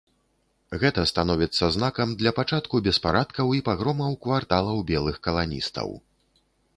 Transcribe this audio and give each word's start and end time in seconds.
Гэта 0.83 1.01
становіцца 1.09 1.67
знакам 1.75 2.15
для 2.21 2.31
пачатку 2.39 2.75
беспарадкаў 2.87 3.53
і 3.57 3.61
пагромаў 3.67 4.15
кварталаў 4.23 4.77
белых 4.91 5.15
каланістаў. 5.29 5.89